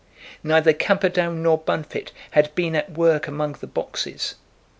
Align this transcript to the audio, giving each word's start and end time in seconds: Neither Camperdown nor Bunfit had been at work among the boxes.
Neither 0.43 0.73
Camperdown 0.73 1.43
nor 1.43 1.59
Bunfit 1.59 2.11
had 2.31 2.55
been 2.55 2.75
at 2.75 2.91
work 2.93 3.27
among 3.27 3.57
the 3.61 3.67
boxes. 3.67 4.33